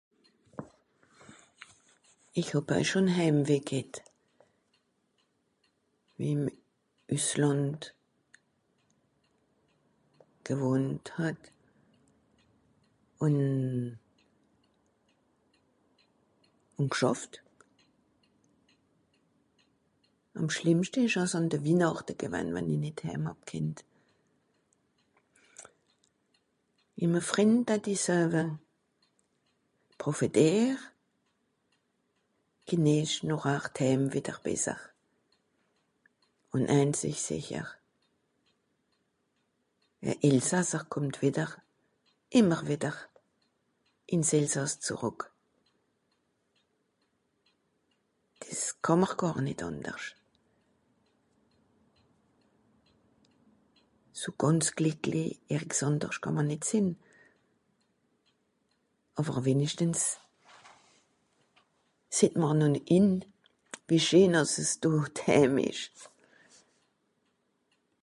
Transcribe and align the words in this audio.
Ìch 2.39 2.51
hàb 2.53 2.67
oe 2.73 2.83
schùn 2.89 3.07
Häämweh 3.17 3.63
ghet, 3.69 3.93
ìm 6.29 6.41
üsslànd 7.15 7.81
gewohnt 10.47 11.05
hàb. 11.17 11.39
Ùn... 13.25 13.37
ùn 16.79 16.87
gschàfft. 16.93 17.33
Àm 20.39 20.45
schlìmmschte 20.53 20.99
ìsch 21.05 21.21
àss 21.23 21.33
àn 21.37 21.45
de 21.51 21.57
Wihnàchte 21.65 22.13
gewann, 22.21 22.49
wenn 22.55 22.73
i 22.73 22.77
nìt 22.83 22.99
hääm 23.05 23.23
hàb 23.29 23.41
kennt. 23.49 23.77
Ìm 27.03 27.13
e 27.19 27.21
frìnd 27.29 27.57
datt 27.69 27.85
i 27.93 27.93
soewe, 28.05 28.41
profìtìer, 30.01 30.77
genìesch 32.67 33.19
nochhar 33.29 33.63
d'hääm 33.75 34.01
wìdder 34.13 34.39
besser. 34.47 34.79
Un 36.55 36.63
èèns 36.79 36.99
ìsch 37.11 37.25
sìcher: 37.27 37.67
e 40.09 40.17
Elsässer 40.27 40.83
kùmmt 40.93 41.15
wìdder... 41.21 41.51
ìmmer 42.39 42.61
wìdder 42.71 42.97
ìns 44.15 44.29
Elsàss 44.39 44.75
zerrùck. 44.85 45.21
Dìs 48.41 48.63
kàà'mr 48.85 49.11
gàr 49.19 49.37
nìt 49.45 49.61
àndersch. 49.67 50.11
So 54.21 54.31
gànz 54.41 54.67
glìckli(...) 54.77 55.23
àndersch 55.87 56.19
kàà'mr 56.23 56.45
nìt 56.47 56.63
sìnn. 56.69 56.89
Àwer 59.19 59.37
wenischtens 59.45 60.01
sìeht 62.15 62.35
mr(...), 62.37 62.51
wie 63.87 63.99
scheen 64.05 64.33
àss 64.41 64.59
es 64.63 64.71
dort 64.81 65.15
hääm 65.25 65.55
ìsch. 65.69 65.95